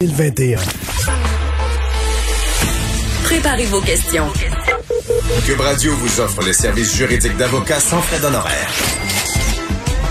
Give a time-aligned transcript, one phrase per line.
[0.00, 0.58] 2021.
[3.24, 4.28] Préparez vos questions.
[5.44, 8.70] Cube Radio vous offre les services juridiques d'avocats sans frais d'honoraires.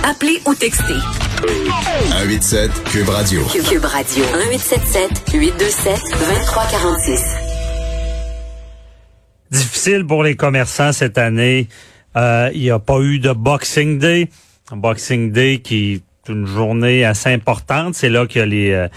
[0.03, 0.93] Appelez ou textez.
[1.41, 3.41] 187 Cube Radio.
[3.45, 4.23] Cube Radio.
[4.51, 7.23] 1877 827 2346.
[9.49, 11.67] Difficile pour les commerçants cette année.
[12.15, 14.29] Euh, il n'y a pas eu de Boxing Day.
[14.71, 17.95] Boxing Day qui est une journée assez importante.
[17.95, 18.87] C'est là qu'il y a les euh,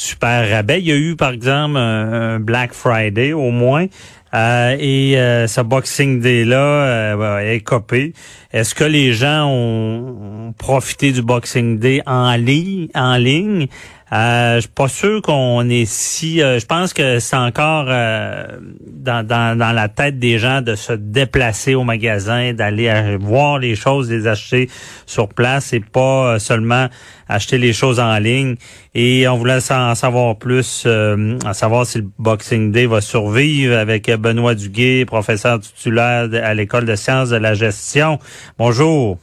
[0.00, 0.80] super rabais.
[0.80, 3.86] Il y a eu, par exemple, un, Black Friday au moins.
[4.32, 8.12] Euh, et euh, ce Boxing Day-là euh, est copé.
[8.52, 12.00] Est-ce que les gens ont, profité du Boxing Day?
[12.06, 13.66] En ligne?
[14.12, 16.42] Euh, je suis pas sûr qu'on est si.
[16.42, 18.44] euh, je pense que c'est encore euh,
[18.84, 23.76] dans, dans, dans la tête des gens de se déplacer au magasin, d'aller voir les
[23.76, 24.68] choses, les acheter
[25.06, 26.88] sur place et pas euh, seulement
[27.28, 28.56] acheter les choses en ligne.
[28.96, 33.76] Et on voulait en savoir plus, euh, en savoir si le Boxing Day va survivre
[33.76, 38.18] avec Benoît Duguay, professeur titulaire à l'école de sciences de la gestion.
[38.58, 39.18] Bonjour.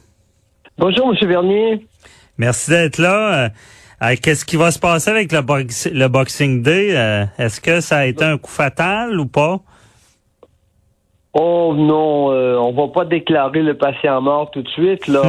[0.77, 1.27] Bonjour, M.
[1.27, 1.85] Bernier.
[2.37, 3.49] Merci d'être là.
[4.03, 6.95] Euh, Qu'est-ce qui va se passer avec le, box- le Boxing Day?
[6.95, 9.57] Euh, Est-ce que ça a été un coup fatal ou pas?
[11.33, 15.21] Oh non, euh, on va pas déclarer le patient mort tout de suite, là.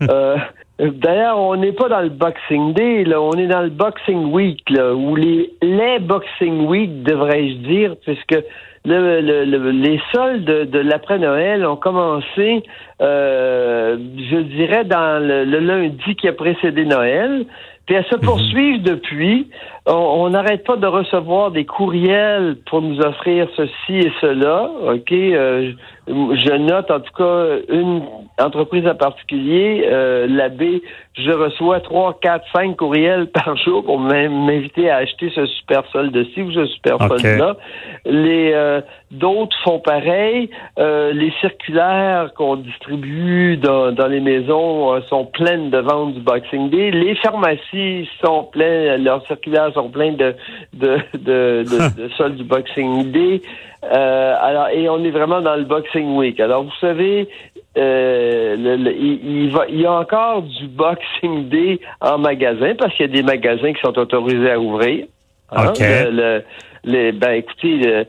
[0.78, 4.68] D'ailleurs, on n'est pas dans le Boxing Day, là, on est dans le Boxing Week,
[4.70, 8.36] là, ou les, les Boxing Week, devrais-je dire, puisque
[8.84, 12.64] le, le- le- les soldes de, de l'après-Noël ont commencé,
[13.00, 17.46] euh, je dirais, dans le lundi qui a précédé Noël.
[17.86, 19.50] Puis elles se poursuivent depuis.
[19.86, 24.70] On n'arrête pas de recevoir des courriels pour nous offrir ceci et cela.
[24.86, 25.12] OK?
[25.12, 25.72] Euh,
[26.06, 28.02] je note en tout cas une
[28.40, 30.82] entreprise en particulier, euh, l'abbé,
[31.16, 35.82] je reçois trois, quatre, cinq courriels par jour pour m'in- m'inviter à acheter ce super
[35.92, 37.56] solde-ci ou ce super solde-là.
[38.06, 38.80] Les euh,
[39.12, 40.50] d'autres font pareil.
[40.78, 46.20] Euh, les circulaires qu'on distribue dans, dans les maisons euh, sont pleines de ventes du
[46.20, 46.90] Boxing Day.
[46.90, 50.34] Les pharmacies sont pleines, leurs circulaires sont pleins de
[50.72, 53.42] de de, de, de soldes du Boxing Day.
[53.84, 56.40] Euh, alors et on est vraiment dans le Boxing Week.
[56.40, 57.28] Alors vous savez.
[57.76, 62.74] euh, le- le- il, il va, il y a encore du Boxing Day en magasin
[62.78, 65.06] parce qu'il y a des magasins qui sont autorisés à ouvrir.
[65.50, 65.72] Hein?
[66.12, 66.42] Le-
[66.84, 68.06] les- ben écoutez,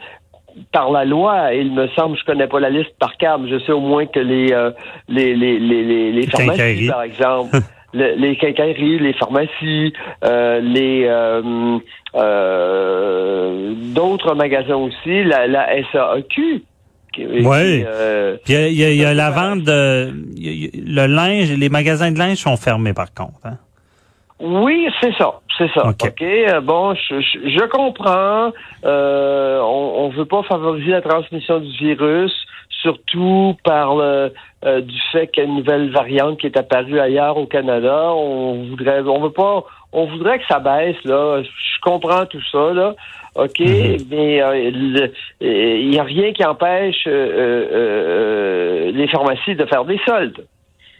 [0.71, 3.59] par la loi, il me semble, je connais pas la liste par cœur, mais je
[3.59, 4.71] sais au moins que les euh,
[5.09, 6.59] les, les, les, les, pharmacies,
[6.91, 7.57] par exemple,
[7.95, 11.77] le- les quincailleries, les pharmacies, euh, les euh,
[12.15, 16.63] euh, d'autres magasins aussi, la, la SAQ.
[17.17, 17.85] Ouais.
[17.87, 22.19] euh, Puis il y a, y y la vente de le linge, les magasins de
[22.19, 23.39] linge sont fermés par contre.
[23.45, 23.57] hein?
[24.41, 25.87] Oui, c'est ça, c'est ça.
[25.87, 26.23] OK.
[26.63, 28.51] Bon, je, je, je comprends.
[28.83, 32.33] On, on veut pas favoriser la transmission du virus,
[32.85, 34.31] surtout par le
[34.65, 38.11] euh, du fait qu'il y a une nouvelle variante qui est apparue ailleurs au Canada.
[38.13, 41.41] On voudrait, on veut pas, on voudrait que ça baisse là.
[41.43, 42.93] Je comprends tout ça là.
[43.35, 45.11] OK, mais euh, le-
[45.43, 49.99] euh, il y a rien qui empêche euh, euh, euh, les pharmacies de faire des
[50.07, 50.45] soldes.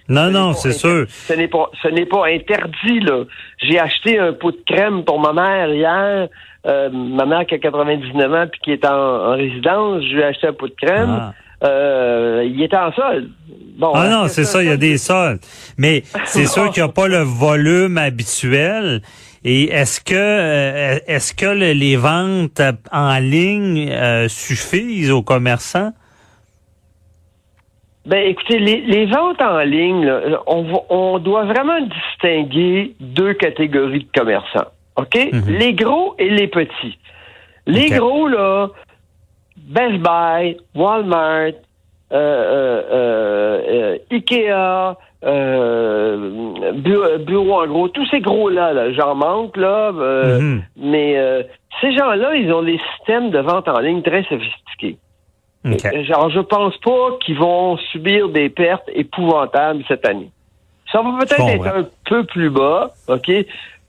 [0.10, 1.06] Non, Ce non, c'est sûr.
[1.10, 3.24] Ce n'est pas, ce n'est pas interdit, là.
[3.64, 6.28] J'ai acheté un pot de crème pour ma mère hier.
[6.68, 8.92] Euh, ma mère qui a 99 ans puis qui est en,
[9.32, 11.18] en résidence, je lui ai acheté un pot de crème.
[11.22, 11.34] Ah.
[11.64, 13.30] Euh, il était en solde.
[13.78, 15.40] Bon, Ah non, c'est ça, il y a des soldes.
[15.78, 19.02] Mais c'est sûr qu'il n'y a pas le volume habituel.
[19.44, 22.62] Et est-ce que euh, est-ce que le- les ventes
[22.92, 25.92] en ligne euh, suffisent aux commerçants?
[28.06, 34.20] Ben, écoutez, les, les ventes en ligne, là, on, doit vraiment distinguer deux catégories de
[34.20, 34.68] commerçants.
[34.96, 35.16] OK?
[35.32, 35.44] Mhm.
[35.48, 36.98] Les gros et les petits.
[37.68, 38.70] Les gros, là,
[39.66, 41.54] Best Buy, Walmart,
[42.12, 49.58] euh, euh, euh, Ikea, euh, bureau, bureau en gros, tous ces gros-là, là, j'en manque,
[49.58, 50.64] là, euh, Mhm.
[50.78, 51.42] mais euh,
[51.82, 54.98] ces gens-là, ils ont des systèmes de vente en ligne très sophistiqués.
[55.66, 60.30] Genre, je pense pas qu'ils vont subir des pertes épouvantables cette année.
[60.92, 61.68] Ça va peut-être Bon, être ouais.
[61.70, 63.32] un peu plus bas, OK?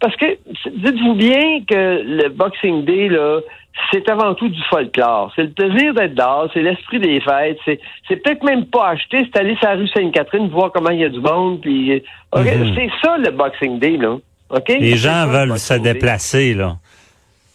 [0.00, 0.24] Parce que
[0.70, 3.40] dites-vous bien que le Boxing Day, là,
[3.90, 5.32] c'est avant tout du folklore.
[5.36, 7.58] C'est le plaisir d'être dehors, c'est l'esprit des fêtes.
[7.64, 11.00] C'est, c'est peut-être même pas acheter, c'est aller sur la rue Sainte-Catherine, voir comment il
[11.00, 11.60] y a du monde.
[11.60, 12.00] Puis, euh?
[12.34, 12.74] Mhm.
[12.74, 14.16] C'est ça le Boxing Day, là.
[14.50, 14.68] OK?
[14.68, 15.92] Les gens ça, veulent se Day.
[15.92, 16.76] déplacer là.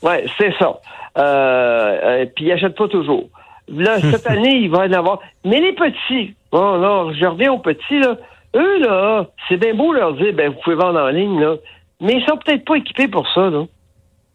[0.02, 0.80] Ouais, c'est ça.
[1.18, 3.30] Euh, euh, puis ils achètent pas toujours.
[3.68, 5.20] Là, cette année, il va y en avoir.
[5.46, 8.18] Mais les petits, bon, là, je reviens aux petits, là.
[8.56, 11.56] Eux, là, c'est bien beau leur dire, ben, vous pouvez vendre en ligne, là.
[12.02, 13.64] Mais ils sont peut-être pas équipés pour ça, là.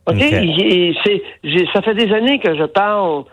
[0.07, 0.15] OK?
[0.17, 0.33] OK.
[0.33, 3.25] Et c'est, j'ai- ça fait des années que je parle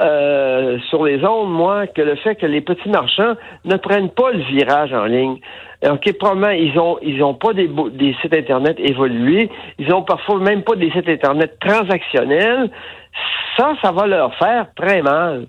[0.00, 3.34] euh, sur les ondes, moi, que le fait que les petits marchands
[3.66, 5.38] ne prennent pas le virage en ligne.
[5.86, 9.50] OK, probablement, ils ont ils ont pas des, des sites Internet évolués.
[9.78, 12.70] Ils ont parfois même pas des sites Internet transactionnels.
[13.58, 15.46] Ça, ça va leur faire très mal.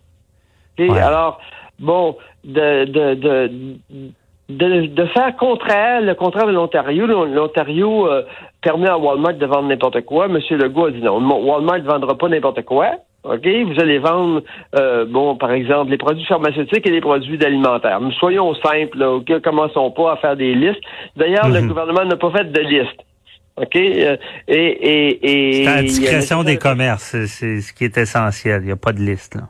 [0.77, 0.89] OK?
[0.89, 0.99] Ouais.
[0.99, 1.39] Alors,
[1.79, 4.11] bon, de, de, de, de,
[4.49, 7.05] de faire contraire, le contraire de l'Ontario.
[7.07, 8.23] L'On- L'Ontario euh,
[8.61, 10.27] permet à Walmart de vendre n'importe quoi.
[10.27, 11.17] Monsieur Legault a dit non.
[11.19, 12.91] Walmart ne vendra pas n'importe quoi.
[13.23, 13.47] OK?
[13.47, 14.41] Vous allez vendre,
[14.75, 18.01] euh, bon, par exemple, les produits pharmaceutiques et les produits alimentaires.
[18.01, 19.39] Mais soyons simples, là, OK?
[19.41, 20.81] Commençons pas à faire des listes.
[21.15, 21.67] D'ailleurs, le Mhm.
[21.69, 22.99] gouvernement n'a pas fait de liste.
[23.55, 23.75] OK?
[23.77, 24.17] Euh,
[24.49, 27.03] et, et, et, C'est à la discrétion des commerces.
[27.03, 28.59] C'est- C'est ce qui est essentiel.
[28.63, 29.43] Il n'y a pas de liste, là.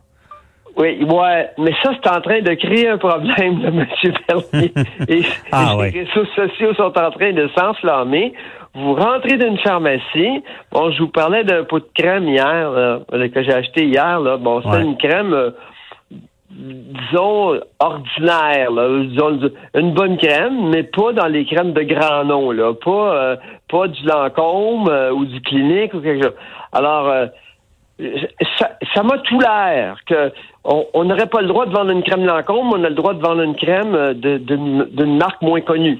[0.75, 3.69] Oui, ouais, mais ça, c'est en train de créer un problème, là,
[4.03, 4.13] M.
[4.27, 4.73] Bernier.
[5.07, 5.21] Et,
[5.51, 8.33] Ah, les réseaux sociaux sont en train de s'enflammer.
[8.73, 10.41] Vous rentrez d'une pharmacie.
[10.71, 14.19] Bon, je vous parlais d'un pot de crème hier, là, euh, que j'ai acheté hier.
[14.19, 14.37] Là.
[14.37, 14.81] Bon, c'est Ouais.
[14.81, 15.51] une crème, euh,
[16.49, 18.71] disons, ordinaire.
[18.71, 19.03] Là.
[19.05, 19.39] Disons,
[19.75, 22.51] une bonne crème, mais pas dans les crèmes de grand nom.
[22.51, 22.73] Là.
[22.73, 23.35] Pas, euh,
[23.69, 26.35] pas du Lancôme euh, ou du Clinique ou quelque chose.
[26.71, 27.27] Alors, euh,
[27.99, 30.31] ça m'a tout l'air que
[30.63, 33.13] on on n'aurait pas le droit de vendre une crème Lancôme, on a le droit
[33.13, 35.99] de vendre une crème euh, d'une d'une marque moins connue.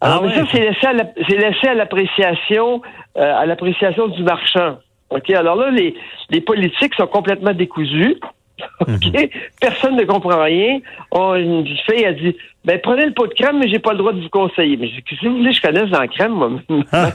[0.00, 0.48] Alors, Ah mais ça, ouais.
[0.52, 2.82] c'est laissé à la- c'est laissé à l'appréciation
[3.16, 4.78] euh, à l'appréciation du marchand.
[5.10, 5.30] OK?
[5.30, 5.94] Alors là, les,
[6.30, 8.16] les politiques sont complètement décousus.
[8.80, 9.30] OK?
[9.60, 10.80] Personne ne comprend rien.
[11.12, 13.98] On, une fille a dit Ben prenez le pot de crème, mais j'ai pas le
[13.98, 14.76] droit de vous conseiller.
[14.76, 15.52] Mais qu'est-ce que vous voulez?
[15.52, 16.50] Je connaisse dans la crème, moi?
[16.92, 17.10] Ah.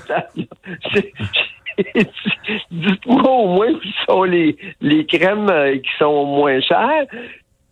[2.71, 7.05] Dites-moi au moins où sont les, les crèmes euh, qui sont moins chères.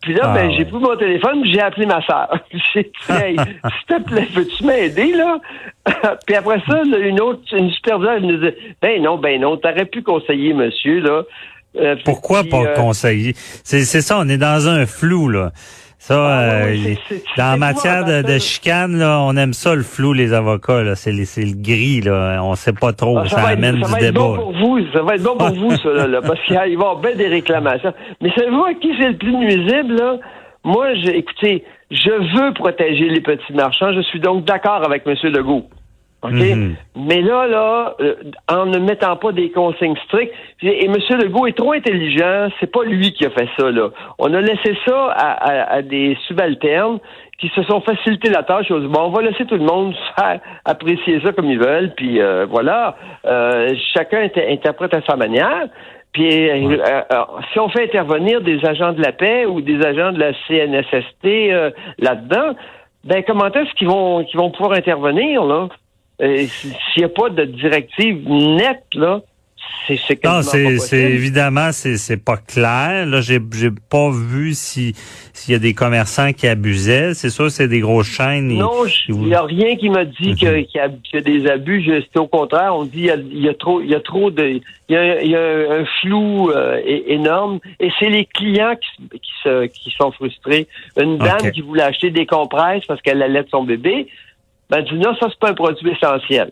[0.00, 0.54] Puis là, Ah, ben, ouais.
[0.56, 2.28] j'ai pris mon téléphone, j'ai appelé ma soeur.
[2.74, 5.38] J'ai dit, hey, s'il te plaît, peux-tu m'aider, là?
[6.26, 9.56] puis après ça, là, une autre, une superviseure, elle nous dit, ben non, ben non,
[9.56, 11.22] t'aurais pu conseiller monsieur, là.
[11.80, 13.32] Euh, Pourquoi puis, pas euh, conseiller?
[13.36, 15.52] C'est c'est ça, on est dans un flou, là.
[16.04, 19.52] Ça, Ah, euh, ouais, c'est- c'est- dans c'est matière de, de chicane, là, on aime
[19.52, 20.96] ça, le flou, les avocats, là.
[20.96, 22.40] C'est les- c'est le gris, là.
[22.42, 23.18] On sait pas trop.
[23.18, 25.22] Ah, ça, va être- amène ça du va être bon pour vous, ça va être
[25.22, 27.94] bon pour vous, ça, là, là, parce qu'il va y avoir bien des réclamations.
[28.20, 30.16] Mais savez-vous à qui c'est le plus nuisible, là?
[30.64, 31.62] Moi, je, écoutez,
[31.92, 33.92] je veux protéger les petits marchands.
[33.92, 35.14] Je suis donc d'accord avec M.
[35.30, 35.66] Legault.
[36.22, 36.32] OK?
[36.32, 36.76] Mhm.
[36.96, 38.14] Mais là, là, euh,
[38.48, 40.32] en ne mettant pas des consignes strictes,
[40.62, 40.94] et M.
[41.20, 43.88] Legault est trop intelligent, c'est pas lui qui a fait ça, là.
[44.18, 46.98] On a laissé ça à, à- à des subalternes
[47.38, 48.66] qui se sont facilité la tâche.
[48.70, 51.58] Ils ont dit, bon, on va laisser tout le monde faire apprécier ça comme ils
[51.58, 52.96] veulent, puis euh, voilà.
[53.26, 55.66] Euh, chacun inter- interprète à sa manière.
[56.12, 59.84] Puis euh, euh, euh, si on fait intervenir des agents de la paix ou des
[59.84, 62.54] agents de la CNSST euh, là-dedans,
[63.04, 65.68] ben comment est-ce qu'ils vont qu'ils vont pouvoir intervenir là?
[66.22, 69.20] Euh, S'il n'y a pas de directive nette là,
[69.86, 73.04] c'est Non, c'est évidemment c'est c'est pas clair.
[73.06, 74.92] Là, j'ai j'ai pas vu si
[75.32, 77.14] s'il y a des commerçants qui abusaient.
[77.14, 78.48] C'est sûr, c'est des grosses chaînes.
[78.56, 80.36] Non, il n'y a rien qui m'a dit Mhm.
[80.36, 80.78] qu'il y,
[81.14, 81.82] y a des abus.
[82.12, 84.00] C'est au contraire, on dit il y a, il y a trop, il y a
[84.00, 85.40] trop de, il y a, il y a
[85.80, 87.58] un flou euh, énorme.
[87.80, 90.68] Et c'est les clients qui, qui, se, qui sont frustrés.
[90.96, 94.06] Une dame qui voulait acheter des compresses parce qu'elle allait de son bébé,
[94.72, 96.50] ben dit non, ça c'est pas un produit essentiel.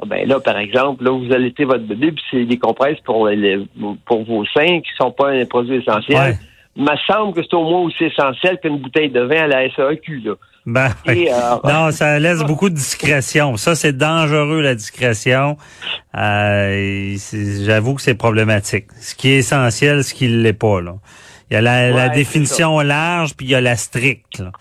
[0.00, 3.28] Ah, Ben là, par exemple, là, vous allaitez votre bébé, puis c'est des compresses pour,
[3.28, 3.66] les-
[4.06, 6.18] pour vos seins qui sont pas un produit essentiel.
[6.18, 6.38] Ouais.
[6.76, 9.68] Il me semble que c'est au moins aussi essentiel qu'une bouteille de vin à la
[9.70, 10.34] SAQ, là.
[10.66, 13.56] Ben, Et, euh, non, ça laisse beaucoup de discrétion.
[13.56, 15.56] Ça, c'est dangereux, la discrétion.
[16.16, 17.16] Euh,
[17.64, 18.86] J'avoue que c'est problématique.
[19.00, 20.80] Ce qui est essentiel, ce qui ne l'est pas.
[20.80, 20.94] Là.
[21.50, 24.38] Il y a la, la définition large, puis il y a la stricte.
[24.40, 24.52] là.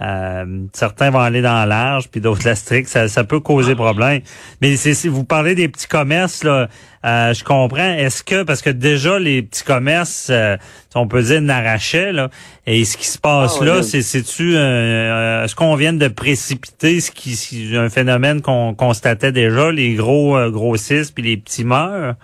[0.00, 2.88] Euh, certains vont aller dans large, puis d'autres la stricte.
[2.88, 4.20] Ça, ça peut causer problème.
[4.60, 6.68] Mais c'est si vous parlez des petits commerces, là,
[7.04, 7.92] euh, je comprends.
[7.94, 10.56] Est-ce que parce que déjà les petits commerces, euh,
[10.94, 12.28] on peut dire n'arrachaient là,
[12.66, 17.00] et ce qui se passe Ah, là, c'est c'est-tu euh, est-ce qu'on vient de précipiter
[17.00, 21.64] ce qui si- un phénomène qu'on constatait déjà, les gros euh, grossissent puis les petits
[21.64, 22.14] meurent?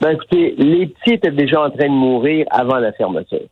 [0.00, 3.46] Ben écoutez, les petits étaient déjà en train de mourir avant la fermeture.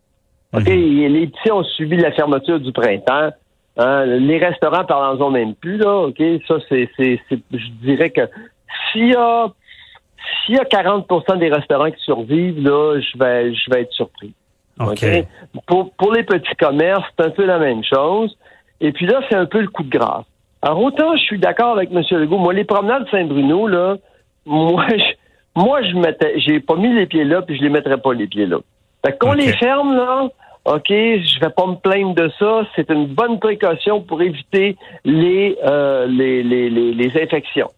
[0.54, 0.68] OK?
[0.68, 0.74] Mhm.
[1.12, 3.30] Les petits ont subi la fermeture du printemps.
[3.78, 6.06] Hein, les restaurants, parlons-en même plus, là.
[6.06, 6.22] OK?
[6.46, 8.22] Ça, c'est, c'est, c'est- je dirais que
[8.92, 9.48] s'il y a,
[10.44, 14.34] s'il y a 40% des restaurants qui survivent, là, je vais, je vais être surpris.
[14.78, 14.88] OK.
[15.02, 15.26] OK?
[15.66, 18.36] Pour, pour les petits commerces, c'est un peu la même chose.
[18.80, 20.24] Et puis là, c'est un peu le coup de grâce.
[20.60, 22.02] Alors, autant je suis d'accord avec M.
[22.10, 22.38] Legault.
[22.38, 23.96] Moi, les promenades Saint-Bruno, là,
[24.44, 27.98] moi, je, moi, je mettais, j'ai pas mis les pieds là, puis je les mettrais
[27.98, 28.58] pas les pieds là.
[29.04, 30.28] Fait qu'on les ferme, là,
[30.64, 32.62] OK, je vais pas me plaindre de ça.
[32.76, 37.68] C'est une bonne précaution pour éviter les, euh, les, les, les, les infections.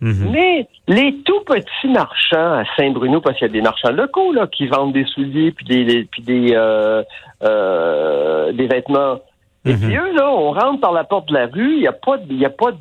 [0.00, 0.30] Mhm.
[0.32, 4.46] Mais les tout petits marchands à Saint-Bruno, parce qu'il y a des marchands locaux là
[4.46, 7.02] qui vendent des souliers puis des, des- puis des euh,
[7.42, 9.20] euh, des vêtements.
[9.64, 9.78] Et Mhm.
[9.80, 12.18] puis eux là, on rentre par la porte de la rue, il n'y a pas
[12.18, 12.72] de- il y a pas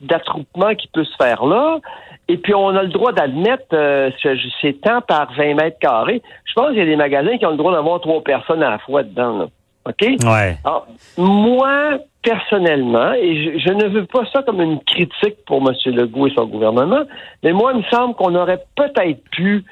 [0.00, 1.78] d'attroupement qui peut se faire là.
[2.28, 6.22] Et puis on a le droit d'admettre euh, ce- c'est tant par 20 mètres carrés.
[6.44, 8.70] Je pense qu'il y a des magasins qui ont le droit d'avoir trois personnes à
[8.70, 9.38] la fois dedans.
[9.38, 9.46] Là.
[9.86, 10.02] OK?
[10.24, 10.56] Ouais.
[10.64, 10.86] Alors,
[11.16, 15.74] moi, personnellement, et je, je ne veux pas ça comme une critique pour M.
[15.94, 17.02] Legault et son gouvernement,
[17.42, 19.64] mais moi, il me semble qu'on aurait peut-être pu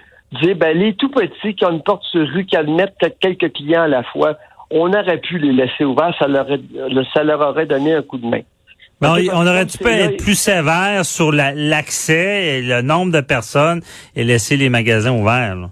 [0.42, 3.52] dire, ben, les tout petits qui ont une porte sur rue, qui admettent peut-être quelques
[3.52, 4.34] clients à la fois,
[4.70, 8.18] on aurait pu les laisser ouverts, ça leur, aurait- ça leur aurait donné un coup
[8.18, 8.40] de main.
[9.00, 9.24] Mais on, c'est
[9.98, 13.82] là- être plus sévère sur la- l'accès et le nombre de personnes
[14.14, 15.54] et laisser les magasins ouverts?
[15.56, 15.70] là?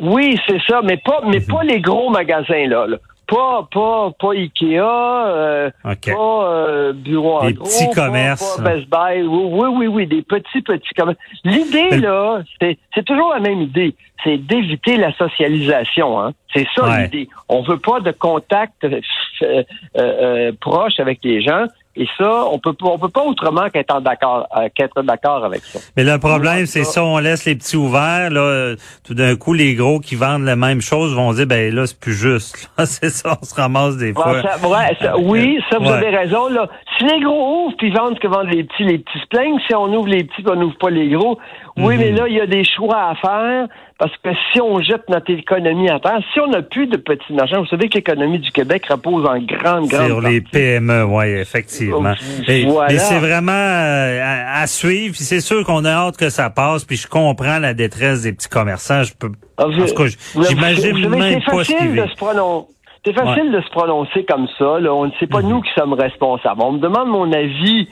[0.00, 1.46] Oui, c'est ça, mais pas, mais Mhm.
[1.46, 2.86] pas les gros magasins, là.
[2.86, 2.96] là.
[3.34, 8.74] Pas, pas, pas Ikea, euh, pas euh, Bureau Des Agro, petits pas- commerces, Pas, là.
[8.76, 9.22] Best Buy.
[9.22, 11.18] Oui, oui, oui, oui, des petits, petits commerces.
[11.44, 13.94] L'idée, là, c'est c'est toujours la même idée.
[14.22, 16.20] C'est d'éviter la socialisation.
[16.20, 16.32] Hein.
[16.54, 17.04] C'est ça Ouais.
[17.04, 17.28] l'idée.
[17.48, 19.00] On veut pas de contact euh,
[19.42, 19.62] euh,
[19.96, 21.64] euh, proche avec les gens.
[21.94, 25.60] Et ça, on peut pas, on peut pas autrement qu'être d'accord, euh, qu'être d'accord avec
[25.62, 25.78] ça.
[25.96, 27.04] Mais le problème, c'est ça.
[27.04, 30.56] on laisse les petits ouverts, là, euh, tout d'un coup, les gros qui vendent la
[30.56, 32.70] même chose vont dire, ben là, c'est plus juste.
[32.84, 34.42] C'est ça, on se ramasse des Bon, fois.
[34.42, 35.92] ça- ouais, ça- oui, ça, vous Ouais.
[35.92, 36.48] avez raison.
[36.48, 36.66] Là.
[36.98, 39.58] Si les gros ouvrent puis vendent ce que vendent les petits, les petits se plaignent.
[39.68, 41.38] Si on ouvre les petits on n'ouvre pas les gros,
[41.76, 42.00] oui, Mhm.
[42.00, 43.66] mais là, il y a des choix à faire
[44.02, 47.32] parce que si on jette notre économie à terre, si on n'a plus de petits
[47.32, 50.40] marchands, vous savez que l'économie du Québec repose en grande, grande Sur les.
[50.40, 52.14] PME, oui, effectivement.
[52.20, 52.92] Oh, Et, voilà.
[52.92, 55.14] et c'est vraiment euh, à, à suivre.
[55.16, 56.84] C'est sûr qu'on a hâte que ça passe.
[56.84, 59.04] Puis je comprends la détresse des petits commerçants.
[59.04, 62.10] Je peux, Ah, j'imagine même ce facile de vivent.
[62.10, 62.66] se prononcer.
[63.04, 64.80] C'est facile de se prononcer comme ça.
[64.80, 64.92] Là.
[64.94, 65.48] On ne sait pas Mhm.
[65.50, 66.60] nous qui sommes responsables.
[66.62, 67.88] On me demande mon avis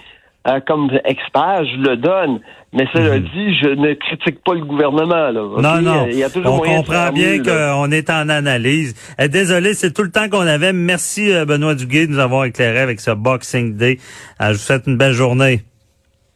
[0.48, 2.40] euh, comme expert, je le donne.
[2.72, 3.24] Mais cela Mhm.
[3.24, 5.30] dit, je ne critique pas le gouvernement.
[5.30, 5.32] Là?
[5.32, 6.06] Non, non.
[6.08, 8.94] Il y a toujours On moyen comprend bien qu'on est en analyse.
[9.18, 10.72] Eh, désolé, c'est tout le temps qu'on avait.
[10.72, 13.98] Merci, euh, Benoît Duguay, de nous avoir éclairé avec ce Boxing Day.
[14.40, 15.62] Euh, je vous souhaite une belle journée.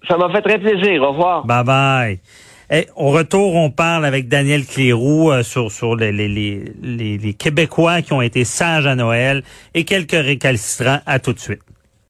[0.09, 1.03] Ça m'a fait très plaisir.
[1.03, 1.47] Au revoir.
[1.47, 2.19] Bye bye.
[2.71, 7.17] Eh, au retour, on parle avec Daniel Cléroux euh, sur, sur les, les, les, les,
[7.19, 9.43] les Québécois qui ont été sages à Noël
[9.75, 10.99] et quelques récalcitrants.
[11.07, 11.61] À tout de suite.